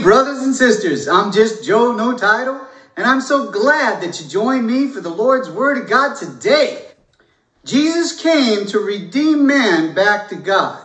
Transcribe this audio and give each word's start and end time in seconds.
Brothers 0.00 0.42
and 0.42 0.54
sisters, 0.54 1.08
I'm 1.08 1.32
just 1.32 1.64
Joe, 1.64 1.92
no 1.92 2.16
title, 2.16 2.60
and 2.96 3.06
I'm 3.06 3.20
so 3.20 3.50
glad 3.50 4.02
that 4.02 4.20
you 4.20 4.28
joined 4.28 4.66
me 4.66 4.88
for 4.88 5.00
the 5.00 5.10
Lord's 5.10 5.50
Word 5.50 5.78
of 5.78 5.88
God 5.88 6.14
today. 6.16 6.86
Jesus 7.64 8.20
came 8.20 8.66
to 8.66 8.78
redeem 8.78 9.46
man 9.46 9.94
back 9.94 10.28
to 10.28 10.36
God. 10.36 10.84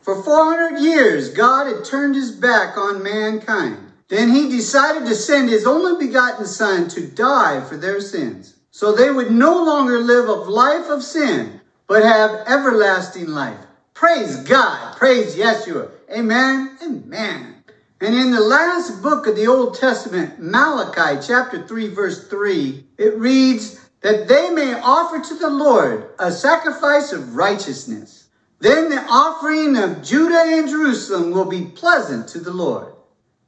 For 0.00 0.22
400 0.22 0.78
years, 0.80 1.30
God 1.30 1.66
had 1.66 1.84
turned 1.84 2.14
his 2.14 2.30
back 2.30 2.76
on 2.76 3.02
mankind. 3.02 3.78
Then 4.08 4.34
he 4.34 4.50
decided 4.50 5.06
to 5.06 5.14
send 5.14 5.48
his 5.48 5.66
only 5.66 6.06
begotten 6.06 6.46
Son 6.46 6.88
to 6.88 7.06
die 7.08 7.62
for 7.62 7.76
their 7.76 8.00
sins, 8.00 8.54
so 8.70 8.92
they 8.92 9.10
would 9.10 9.30
no 9.30 9.64
longer 9.64 9.98
live 9.98 10.28
a 10.28 10.32
life 10.32 10.90
of 10.90 11.02
sin, 11.02 11.60
but 11.86 12.02
have 12.02 12.46
everlasting 12.46 13.28
life. 13.28 13.58
Praise 13.94 14.36
God. 14.36 14.96
Praise 14.96 15.36
Yeshua. 15.36 15.90
Amen. 16.10 16.76
Amen. 16.82 17.53
And 18.00 18.14
in 18.14 18.32
the 18.32 18.40
last 18.40 19.02
book 19.02 19.26
of 19.26 19.36
the 19.36 19.46
Old 19.46 19.78
Testament, 19.78 20.40
Malachi 20.40 21.24
chapter 21.26 21.66
3, 21.66 21.88
verse 21.88 22.28
3, 22.28 22.84
it 22.98 23.16
reads 23.16 23.80
that 24.00 24.28
they 24.28 24.50
may 24.50 24.74
offer 24.74 25.20
to 25.20 25.34
the 25.34 25.50
Lord 25.50 26.10
a 26.18 26.30
sacrifice 26.32 27.12
of 27.12 27.36
righteousness. 27.36 28.28
Then 28.58 28.90
the 28.90 29.02
offering 29.08 29.76
of 29.76 30.02
Judah 30.02 30.42
and 30.44 30.68
Jerusalem 30.68 31.30
will 31.30 31.44
be 31.44 31.66
pleasant 31.66 32.28
to 32.28 32.40
the 32.40 32.52
Lord. 32.52 32.92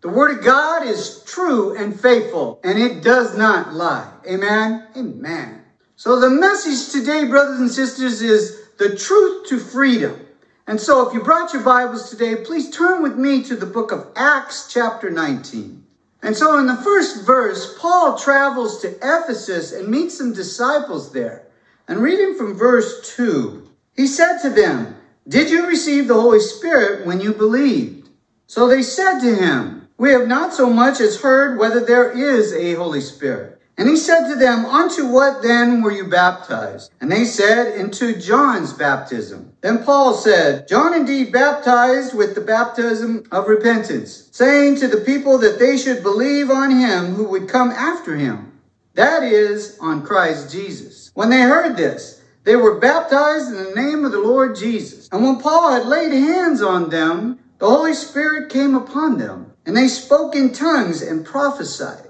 The 0.01 0.09
word 0.09 0.39
of 0.39 0.45
God 0.45 0.87
is 0.87 1.23
true 1.25 1.77
and 1.77 1.99
faithful, 1.99 2.61
and 2.63 2.79
it 2.79 3.03
does 3.03 3.37
not 3.37 3.75
lie. 3.75 4.11
Amen. 4.29 4.87
Amen. 4.97 5.63
So 5.97 6.21
the 6.21 6.31
message 6.31 6.93
today, 6.93 7.25
brothers 7.25 7.61
and 7.61 7.71
sisters, 7.71 8.23
is 8.23 8.69
the 8.79 8.95
truth 8.95 9.49
to 9.49 9.59
freedom. 9.59 10.26
And 10.69 10.81
so 10.81 11.07
if 11.07 11.15
you 11.15 11.23
brought 11.23 11.53
your 11.53 11.63
Bibles 11.63 12.11
today, 12.11 12.35
please 12.37 12.71
turn 12.71 13.01
with 13.01 13.17
me 13.17 13.43
to 13.45 13.55
the 13.55 13.67
book 13.67 13.93
of 13.93 14.09
Acts 14.17 14.67
chapter 14.69 15.11
19. 15.11 15.85
And 16.23 16.37
so 16.37 16.59
in 16.59 16.67
the 16.67 16.75
first 16.75 17.25
verse, 17.25 17.79
Paul 17.79 18.19
travels 18.19 18.81
to 18.83 18.97
Ephesus 18.97 19.73
and 19.73 19.87
meets 19.87 20.19
some 20.19 20.33
disciples 20.33 21.13
there. 21.13 21.47
And 21.87 22.01
reading 22.01 22.35
from 22.35 22.55
verse 22.55 23.15
2, 23.15 23.71
he 23.95 24.09
said 24.09 24.39
to 24.39 24.51
them, 24.51 24.97
Did 25.29 25.51
you 25.51 25.69
receive 25.69 26.09
the 26.09 26.21
Holy 26.21 26.41
Spirit 26.41 27.07
when 27.07 27.21
you 27.21 27.33
believed? 27.33 28.09
So 28.49 28.67
they 28.67 28.83
said 28.83 29.21
to 29.21 29.37
him, 29.37 29.87
We 29.99 30.11
have 30.11 30.27
not 30.27 30.53
so 30.53 30.69
much 30.69 31.01
as 31.01 31.21
heard 31.21 31.61
whether 31.61 31.79
there 31.79 32.11
is 32.11 32.53
a 32.53 32.75
Holy 32.75 33.01
Spirit. 33.01 33.56
And 33.79 33.89
he 33.89 33.97
said 33.97 34.29
to 34.29 34.37
them, 34.37 34.65
Unto 34.65 35.07
what 35.07 35.43
then 35.43 35.83
were 35.83 35.93
you 35.93 36.07
baptized? 36.07 36.93
And 37.01 37.13
they 37.13 37.25
said, 37.25 37.79
Into 37.79 38.19
John's 38.19 38.73
baptism. 38.73 39.53
Then 39.61 39.85
Paul 39.85 40.15
said, 40.15 40.67
John 40.67 40.95
indeed 40.95 41.33
baptized 41.33 42.17
with 42.17 42.35
the 42.35 42.41
baptism 42.41 43.25
of 43.31 43.49
repentance, 43.49 44.29
saying 44.33 44.77
to 44.77 44.89
the 44.89 45.03
people 45.05 45.37
that 45.39 45.59
they 45.59 45.77
should 45.77 46.03
believe 46.03 46.51
on 46.51 46.71
him 46.71 47.15
who 47.15 47.29
would 47.29 47.49
come 47.49 47.71
after 47.71 48.17
him. 48.17 48.53
That 48.95 49.23
is, 49.23 49.79
on 49.79 50.07
Christ 50.07 50.51
Jesus. 50.51 51.11
When 51.13 51.29
they 51.29 51.43
heard 51.43 51.77
this, 51.77 52.23
they 52.45 52.57
were 52.57 52.79
baptized 52.79 53.49
in 53.49 53.63
the 53.63 53.75
name 53.75 54.05
of 54.05 54.13
the 54.13 54.21
Lord 54.21 54.57
Jesus. 54.57 55.09
And 55.13 55.23
when 55.23 55.39
Paul 55.41 55.73
had 55.73 55.87
laid 55.87 56.13
hands 56.13 56.63
on 56.63 56.89
them, 56.89 57.41
the 57.59 57.69
Holy 57.69 57.93
Spirit 57.93 58.51
came 58.51 58.75
upon 58.75 59.19
them, 59.19 59.53
and 59.67 59.77
they 59.77 59.89
spoke 59.89 60.35
in 60.35 60.53
tongues 60.53 61.03
and 61.03 61.27
prophesied. 61.27 62.06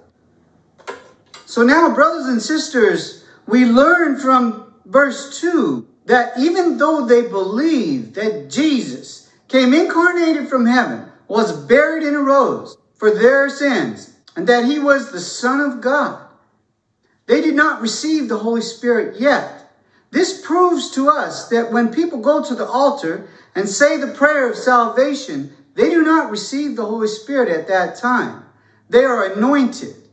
So 1.46 1.62
now, 1.62 1.94
brothers 1.94 2.26
and 2.26 2.42
sisters, 2.42 3.24
we 3.46 3.64
learn 3.64 4.18
from 4.18 4.74
verse 4.84 5.40
2 5.40 5.86
that 6.06 6.36
even 6.38 6.76
though 6.76 7.06
they 7.06 7.22
believed 7.22 8.16
that 8.16 8.50
Jesus 8.50 9.32
came 9.46 9.72
incarnated 9.72 10.48
from 10.48 10.66
heaven, 10.66 11.06
was 11.28 11.56
buried 11.66 12.02
and 12.02 12.16
arose 12.16 12.76
for 12.94 13.12
their 13.12 13.48
sins, 13.48 14.16
and 14.34 14.46
that 14.48 14.64
he 14.64 14.80
was 14.80 15.10
the 15.12 15.20
Son 15.20 15.60
of 15.60 15.80
God, 15.80 16.20
they 17.26 17.40
did 17.40 17.54
not 17.54 17.80
receive 17.80 18.28
the 18.28 18.38
Holy 18.38 18.60
Spirit 18.60 19.20
yet. 19.20 19.72
This 20.10 20.44
proves 20.44 20.90
to 20.92 21.08
us 21.08 21.48
that 21.48 21.72
when 21.72 21.92
people 21.92 22.20
go 22.20 22.42
to 22.42 22.54
the 22.54 22.66
altar 22.66 23.28
and 23.54 23.68
say 23.68 23.96
the 23.96 24.14
prayer 24.14 24.50
of 24.50 24.56
salvation, 24.56 25.52
they 25.74 25.90
do 25.90 26.02
not 26.02 26.30
receive 26.30 26.74
the 26.74 26.86
Holy 26.86 27.08
Spirit 27.08 27.48
at 27.48 27.68
that 27.68 27.96
time. 27.96 28.44
They 28.88 29.04
are 29.04 29.32
anointed. 29.32 30.05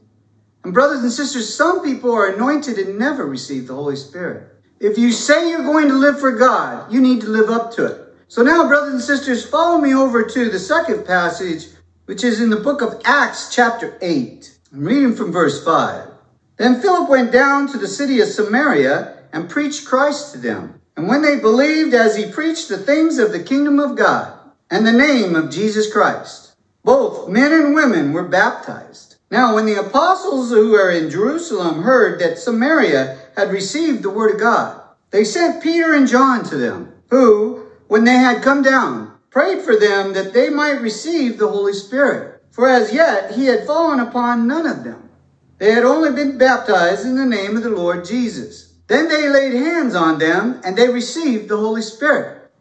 And 0.64 0.74
brothers 0.74 1.04
and 1.04 1.12
sisters, 1.12 1.54
some 1.54 1.84
people 1.84 2.14
are 2.14 2.34
anointed 2.34 2.78
and 2.78 2.98
never 2.98 3.26
receive 3.26 3.68
the 3.68 3.76
Holy 3.76 3.96
Spirit. 3.98 4.50
If 4.80 4.98
you 4.98 5.12
say 5.12 5.50
you're 5.50 5.64
going 5.64 5.88
to 5.90 5.94
live 5.94 6.20
for 6.20 6.32
God, 6.32 6.92
you 6.92 7.02
need 7.02 7.22
to 7.22 7.28
live 7.28 7.50
up 7.50 7.72
to 7.74 7.86
it. 7.86 8.16
So 8.28 8.42
now, 8.42 8.68
brothers 8.68 8.94
and 8.94 9.02
sisters, 9.02 9.46
follow 9.46 9.80
me 9.80 9.94
over 9.94 10.24
to 10.24 10.50
the 10.50 10.60
second 10.60 11.06
passage, 11.06 11.68
which 12.06 12.24
is 12.24 12.42
in 12.42 12.50
the 12.50 12.58
book 12.58 12.82
of 12.82 13.02
Acts, 13.06 13.54
chapter 13.54 13.98
8. 14.02 14.60
I'm 14.74 14.84
reading 14.84 15.16
from 15.16 15.32
verse 15.32 15.64
5. 15.64 16.10
Then 16.58 16.82
Philip 16.82 17.10
went 17.10 17.32
down 17.32 17.68
to 17.68 17.78
the 17.78 17.88
city 17.88 18.22
of 18.22 18.28
Samaria 18.28 19.24
and 19.34 19.50
preached 19.50 19.86
Christ 19.86 20.34
to 20.34 20.40
them. 20.40 20.82
And 20.96 21.08
when 21.08 21.22
they 21.22 21.40
believed 21.40 21.94
as 21.94 22.16
he 22.16 22.32
preached 22.32 22.70
the 22.70 22.78
things 22.78 23.18
of 23.18 23.32
the 23.32 23.44
kingdom 23.44 23.80
of 23.80 23.96
God 23.96 24.38
and 24.70 24.86
the 24.86 24.92
name 24.92 25.36
of 25.36 25.52
Jesus 25.52 25.92
Christ, 25.92 26.56
both 26.84 27.30
men 27.30 27.52
and 27.52 27.76
women 27.76 28.14
were 28.14 28.28
baptized. 28.28 29.13
Now, 29.34 29.56
when 29.56 29.66
the 29.66 29.80
apostles 29.80 30.52
who 30.52 30.70
were 30.70 30.92
in 30.92 31.10
Jerusalem 31.10 31.82
heard 31.82 32.20
that 32.20 32.38
Samaria 32.38 33.18
had 33.36 33.50
received 33.50 34.04
the 34.04 34.12
word 34.12 34.36
of 34.36 34.40
God, 34.40 34.80
they 35.10 35.24
sent 35.24 35.64
Peter 35.64 35.96
and 35.96 36.08
John 36.08 36.44
to 36.44 36.56
them, 36.56 36.94
who, 37.10 37.66
when 37.88 38.04
they 38.04 38.14
had 38.14 38.44
come 38.44 38.62
down, 38.62 39.18
prayed 39.32 39.64
for 39.64 39.76
them 39.76 40.14
that 40.14 40.34
they 40.34 40.52
might 40.52 40.84
receive 40.84 41.40
the 41.40 41.48
Holy 41.48 41.74
Spirit. 41.74 42.44
For 42.52 42.70
as 42.70 42.94
yet 42.94 43.32
he 43.32 43.48
had 43.48 43.66
fallen 43.66 44.00
upon 44.00 44.46
none 44.46 44.68
of 44.68 44.84
them. 44.84 45.10
They 45.58 45.72
had 45.72 45.84
only 45.84 46.12
been 46.12 46.38
baptized 46.38 47.04
in 47.04 47.16
the 47.16 47.26
name 47.26 47.58
of 47.58 47.64
the 47.64 47.72
Lord 47.72 48.06
Jesus. 48.06 48.76
Then 48.86 49.08
they 49.08 49.30
laid 49.30 49.54
hands 49.54 49.96
on 49.96 50.20
them 50.20 50.62
and 50.64 50.78
they 50.78 50.90
received 50.90 51.50
the 51.50 51.58
Holy 51.58 51.82
Spirit. 51.82 52.52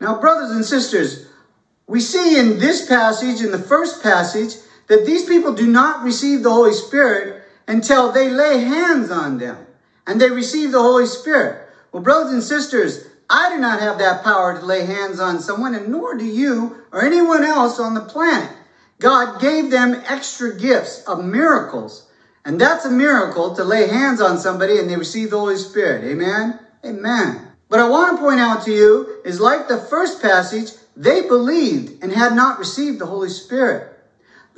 Now, 0.00 0.18
brothers 0.18 0.52
and 0.52 0.64
sisters, 0.64 1.26
we 1.86 2.00
see 2.00 2.38
in 2.38 2.58
this 2.58 2.88
passage, 2.88 3.42
in 3.42 3.52
the 3.52 3.58
first 3.58 4.02
passage, 4.02 4.54
that 4.90 5.06
these 5.06 5.24
people 5.24 5.54
do 5.54 5.68
not 5.68 6.02
receive 6.02 6.42
the 6.42 6.50
Holy 6.50 6.72
Spirit 6.72 7.44
until 7.68 8.10
they 8.10 8.28
lay 8.28 8.58
hands 8.58 9.08
on 9.08 9.38
them 9.38 9.64
and 10.04 10.20
they 10.20 10.28
receive 10.28 10.72
the 10.72 10.82
Holy 10.82 11.06
Spirit. 11.06 11.68
Well, 11.92 12.02
brothers 12.02 12.32
and 12.32 12.42
sisters, 12.42 13.06
I 13.30 13.54
do 13.54 13.60
not 13.60 13.78
have 13.78 13.98
that 13.98 14.24
power 14.24 14.58
to 14.58 14.66
lay 14.66 14.84
hands 14.84 15.20
on 15.20 15.38
someone, 15.38 15.76
and 15.76 15.92
nor 15.92 16.16
do 16.16 16.24
you 16.24 16.82
or 16.90 17.04
anyone 17.04 17.44
else 17.44 17.78
on 17.78 17.94
the 17.94 18.00
planet. 18.00 18.50
God 18.98 19.40
gave 19.40 19.70
them 19.70 19.94
extra 20.08 20.58
gifts 20.58 21.04
of 21.04 21.24
miracles. 21.24 22.08
And 22.44 22.60
that's 22.60 22.84
a 22.84 22.90
miracle 22.90 23.54
to 23.54 23.62
lay 23.62 23.86
hands 23.86 24.20
on 24.20 24.38
somebody 24.38 24.78
and 24.78 24.90
they 24.90 24.96
receive 24.96 25.30
the 25.30 25.38
Holy 25.38 25.56
Spirit. 25.56 26.02
Amen? 26.02 26.58
Amen. 26.84 27.46
But 27.68 27.78
I 27.78 27.88
want 27.88 28.16
to 28.16 28.22
point 28.22 28.40
out 28.40 28.64
to 28.64 28.72
you 28.72 29.20
is 29.24 29.38
like 29.38 29.68
the 29.68 29.78
first 29.78 30.20
passage, 30.20 30.72
they 30.96 31.28
believed 31.28 32.02
and 32.02 32.10
had 32.10 32.34
not 32.34 32.58
received 32.58 32.98
the 32.98 33.06
Holy 33.06 33.28
Spirit. 33.28 33.89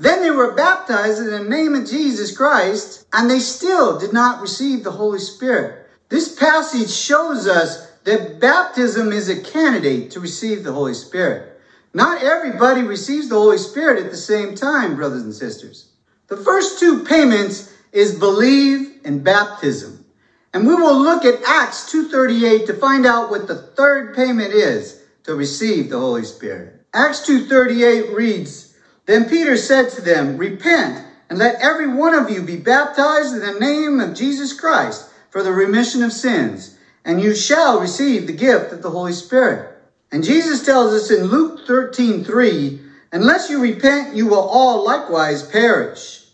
Then 0.02 0.20
they 0.20 0.32
were 0.32 0.50
baptized 0.54 1.20
in 1.20 1.30
the 1.30 1.44
name 1.44 1.76
of 1.76 1.88
Jesus 1.88 2.36
Christ, 2.36 3.06
and 3.12 3.30
they 3.30 3.38
still 3.38 4.00
did 4.00 4.12
not 4.12 4.40
receive 4.40 4.82
the 4.82 4.90
Holy 4.90 5.20
Spirit. 5.20 5.86
This 6.08 6.34
passage 6.34 6.90
shows 6.90 7.46
us 7.46 7.88
that 8.02 8.40
baptism 8.40 9.12
is 9.12 9.28
a 9.28 9.40
candidate 9.40 10.10
to 10.10 10.18
receive 10.18 10.64
the 10.64 10.72
Holy 10.72 10.94
Spirit. 10.94 11.56
Not 11.94 12.20
everybody 12.20 12.82
receives 12.82 13.28
the 13.28 13.36
Holy 13.36 13.58
Spirit 13.58 14.04
at 14.04 14.10
the 14.10 14.16
same 14.16 14.56
time, 14.56 14.96
brothers 14.96 15.22
and 15.22 15.32
sisters. 15.32 15.92
The 16.26 16.36
first 16.36 16.80
two 16.80 17.04
payments 17.04 17.72
is 17.92 18.18
believe 18.18 18.98
and 19.04 19.22
baptism. 19.22 20.04
And 20.52 20.66
we 20.66 20.74
will 20.74 20.98
look 21.00 21.24
at 21.24 21.44
Acts 21.46 21.94
2.38 21.94 22.66
to 22.66 22.74
find 22.74 23.06
out 23.06 23.30
what 23.30 23.46
the 23.46 23.54
third 23.54 24.16
payment 24.16 24.52
is 24.52 25.00
to 25.22 25.36
receive 25.36 25.90
the 25.90 26.00
Holy 26.00 26.24
Spirit. 26.24 26.84
Acts 26.92 27.20
2.38 27.20 28.12
reads, 28.12 28.71
then 29.06 29.28
Peter 29.28 29.56
said 29.56 29.90
to 29.90 30.00
them, 30.00 30.36
Repent, 30.36 31.04
and 31.28 31.38
let 31.38 31.60
every 31.60 31.88
one 31.88 32.14
of 32.14 32.30
you 32.30 32.42
be 32.42 32.56
baptized 32.56 33.34
in 33.34 33.40
the 33.40 33.58
name 33.58 34.00
of 34.00 34.14
Jesus 34.14 34.58
Christ 34.58 35.10
for 35.30 35.42
the 35.42 35.52
remission 35.52 36.02
of 36.02 36.12
sins, 36.12 36.76
and 37.04 37.20
you 37.20 37.34
shall 37.34 37.80
receive 37.80 38.26
the 38.26 38.32
gift 38.32 38.72
of 38.72 38.82
the 38.82 38.90
Holy 38.90 39.12
Spirit. 39.12 39.76
And 40.12 40.22
Jesus 40.22 40.64
tells 40.64 40.92
us 40.92 41.10
in 41.10 41.24
Luke 41.24 41.66
13, 41.66 42.22
3, 42.22 42.80
Unless 43.12 43.50
you 43.50 43.60
repent, 43.60 44.14
you 44.14 44.26
will 44.26 44.40
all 44.40 44.84
likewise 44.84 45.42
perish. 45.42 46.26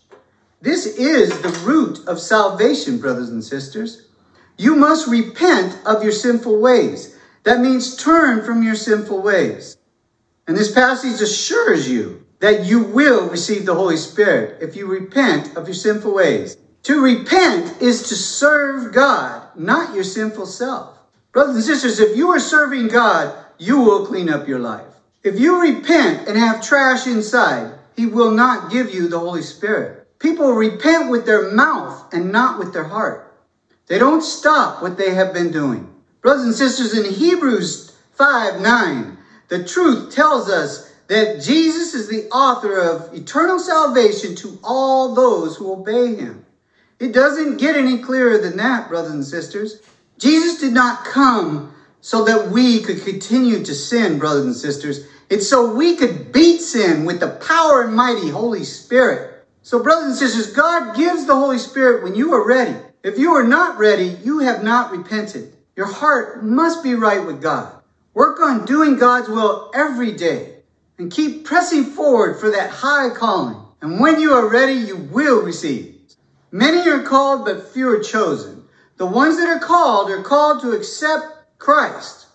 This 0.61 0.85
is 0.85 1.41
the 1.41 1.57
root 1.65 2.05
of 2.07 2.19
salvation, 2.19 2.99
brothers 2.99 3.29
and 3.29 3.43
sisters. 3.43 4.07
You 4.57 4.75
must 4.75 5.07
repent 5.07 5.77
of 5.85 6.03
your 6.03 6.11
sinful 6.11 6.59
ways. 6.59 7.17
That 7.43 7.61
means 7.61 7.95
turn 7.95 8.43
from 8.43 8.63
your 8.63 8.75
sinful 8.75 9.21
ways. 9.21 9.77
And 10.47 10.57
this 10.57 10.71
passage 10.71 11.21
assures 11.21 11.89
you 11.89 12.18
that 12.39 12.65
you 12.65 12.83
will 12.83 13.29
receive 13.29 13.65
the 13.65 13.75
Holy 13.75 13.97
Spirit 13.97 14.61
if 14.61 14.75
you 14.75 14.87
repent 14.87 15.55
of 15.55 15.67
your 15.67 15.75
sinful 15.75 16.13
ways. 16.13 16.57
To 16.83 17.01
repent 17.01 17.81
is 17.81 18.07
to 18.09 18.15
serve 18.15 18.93
God, 18.93 19.47
not 19.55 19.93
your 19.93 20.03
sinful 20.03 20.45
self. 20.45 20.97
Brothers 21.31 21.55
and 21.55 21.63
sisters, 21.65 21.99
if 21.99 22.17
you 22.17 22.29
are 22.29 22.39
serving 22.39 22.87
God, 22.87 23.35
you 23.57 23.79
will 23.79 24.05
clean 24.05 24.29
up 24.29 24.47
your 24.47 24.59
life. 24.59 24.87
If 25.23 25.37
you 25.37 25.61
repent 25.61 26.27
and 26.27 26.37
have 26.37 26.63
trash 26.63 27.05
inside, 27.05 27.73
he 27.95 28.05
will 28.05 28.31
not 28.31 28.71
give 28.71 28.93
you 28.93 29.09
the 29.09 29.19
Holy 29.19 29.41
Spirit. 29.41 30.07
People 30.19 30.53
repent 30.53 31.09
with 31.09 31.25
their 31.25 31.51
mouth 31.51 32.13
and 32.13 32.31
not 32.31 32.57
with 32.57 32.73
their 32.73 32.85
heart. 32.85 33.33
They 33.87 33.99
don't 33.99 34.21
stop 34.21 34.81
what 34.81 34.97
they 34.97 35.13
have 35.13 35.33
been 35.33 35.51
doing. 35.51 35.93
Brothers 36.21 36.45
and 36.45 36.55
sisters, 36.55 36.97
in 36.97 37.13
Hebrews 37.13 37.95
5 38.13 38.61
9, 38.61 39.17
the 39.49 39.63
truth 39.63 40.13
tells 40.13 40.49
us 40.49 40.88
that 41.09 41.41
Jesus 41.41 41.95
is 41.95 42.07
the 42.07 42.29
author 42.29 42.79
of 42.79 43.13
eternal 43.15 43.57
salvation 43.57 44.35
to 44.35 44.59
all 44.63 45.15
those 45.15 45.57
who 45.57 45.73
obey 45.73 46.15
him. 46.15 46.45
It 46.99 47.13
doesn't 47.13 47.57
get 47.57 47.75
any 47.75 47.97
clearer 47.97 48.37
than 48.37 48.57
that, 48.57 48.89
brothers 48.89 49.11
and 49.11 49.25
sisters. 49.25 49.81
Jesus 50.19 50.61
did 50.61 50.71
not 50.71 51.05
come 51.05 51.73
so 52.01 52.25
that 52.25 52.51
we 52.51 52.81
could 52.83 53.03
continue 53.03 53.63
to 53.65 53.73
sin, 53.73 54.19
brothers 54.19 54.45
and 54.45 54.55
sisters. 54.55 55.07
It's 55.31 55.49
so 55.49 55.73
we 55.73 55.95
could 55.95 56.31
beat 56.31 56.59
sin 56.59 57.05
with 57.05 57.19
the 57.19 57.29
power 57.29 57.83
and 57.83 57.95
mighty 57.95 58.29
Holy 58.29 58.63
Spirit. 58.63 59.45
So, 59.63 59.81
brothers 59.81 60.09
and 60.09 60.15
sisters, 60.15 60.53
God 60.53 60.95
gives 60.95 61.25
the 61.25 61.35
Holy 61.35 61.57
Spirit 61.57 62.03
when 62.03 62.15
you 62.15 62.33
are 62.33 62.47
ready. 62.47 62.75
If 63.03 63.17
you 63.17 63.33
are 63.33 63.43
not 63.43 63.79
ready, 63.79 64.15
you 64.23 64.39
have 64.39 64.63
not 64.63 64.91
repented. 64.91 65.53
Your 65.75 65.91
heart 65.91 66.43
must 66.43 66.83
be 66.83 66.93
right 66.93 67.25
with 67.25 67.41
God. 67.41 67.81
Work 68.13 68.39
on 68.41 68.65
doing 68.65 68.97
God's 68.97 69.29
will 69.29 69.71
every 69.73 70.11
day 70.11 70.58
and 70.99 71.11
keep 71.11 71.45
pressing 71.45 71.85
forward 71.85 72.39
for 72.39 72.51
that 72.51 72.69
high 72.69 73.09
calling. 73.09 73.55
And 73.81 74.01
when 74.01 74.19
you 74.19 74.33
are 74.33 74.49
ready, 74.49 74.73
you 74.73 74.97
will 74.97 75.41
receive. 75.41 75.95
Many 76.51 76.87
are 76.89 77.03
called, 77.03 77.45
but 77.45 77.69
few 77.69 77.89
are 77.89 78.03
chosen. 78.03 78.65
The 78.97 79.05
ones 79.05 79.37
that 79.37 79.47
are 79.47 79.65
called 79.65 80.11
are 80.11 80.21
called 80.21 80.61
to 80.61 80.73
accept 80.73 81.57
Christ. 81.57 82.27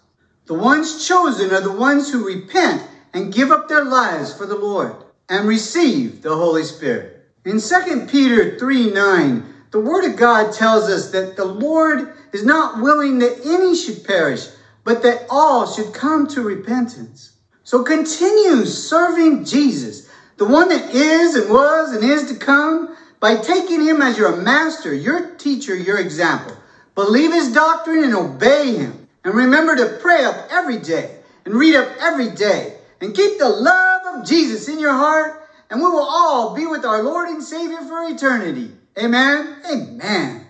The 0.47 0.55
ones 0.55 1.07
chosen 1.07 1.53
are 1.53 1.61
the 1.61 1.73
ones 1.73 2.11
who 2.11 2.27
repent 2.27 2.83
and 3.13 3.33
give 3.33 3.51
up 3.51 3.69
their 3.69 3.85
lives 3.85 4.35
for 4.35 4.47
the 4.47 4.57
Lord 4.57 4.97
and 5.29 5.47
receive 5.47 6.23
the 6.23 6.35
Holy 6.35 6.65
Spirit. 6.65 7.27
In 7.45 7.61
2 7.61 8.07
Peter 8.07 8.59
3 8.59 8.91
9, 8.91 9.55
the 9.73 9.81
Word 9.81 10.07
of 10.07 10.17
God 10.17 10.55
tells 10.55 10.89
us 10.89 11.11
that 11.11 11.37
the 11.37 11.45
Lord 11.45 12.15
is 12.33 12.45
not 12.45 12.81
willing 12.81 13.19
that 13.19 13.45
any 13.45 13.77
should 13.77 14.05
perish, 14.05 14.49
but 14.85 15.03
that 15.03 15.27
all 15.29 15.67
should 15.67 15.93
come 15.93 16.27
to 16.29 16.41
repentance. 16.41 17.34
So 17.65 17.83
continue 17.83 18.65
serving 18.67 19.45
Jesus, 19.45 20.09
the 20.37 20.45
one 20.45 20.69
that 20.69 20.95
is 20.95 21.35
and 21.35 21.51
was 21.51 21.93
and 21.93 22.05
is 22.05 22.31
to 22.31 22.37
come, 22.37 22.97
by 23.21 23.37
taking 23.37 23.83
him 23.83 24.03
as 24.03 24.19
your 24.19 24.37
master, 24.37 24.95
your 24.95 25.35
teacher, 25.37 25.75
your 25.75 25.99
example. 25.99 26.55
Believe 26.95 27.33
his 27.33 27.53
doctrine 27.53 28.05
and 28.05 28.15
obey 28.15 28.77
him. 28.77 29.09
And 29.25 29.35
remember 29.35 29.75
to 29.77 29.99
pray 30.03 30.25
up 30.25 30.49
every 30.51 30.79
day 30.79 31.17
and 31.47 31.55
read 31.55 31.75
up 31.75 31.89
every 32.01 32.31
day 32.31 32.77
and 33.01 33.15
keep 33.15 33.39
the 33.39 33.49
love 33.49 34.03
of 34.15 34.27
Jesus 34.27 34.69
in 34.69 34.79
your 34.79 34.93
heart 34.93 35.49
and 35.71 35.81
we 35.81 35.89
will 35.89 36.05
all 36.05 36.55
be 36.55 36.67
with 36.67 36.85
our 36.85 37.03
Lord 37.03 37.29
and 37.29 37.43
Savior 37.43 37.81
for 37.81 38.05
eternity. 38.05 38.71
Amen. 38.99 39.57
Amen. 39.73 40.44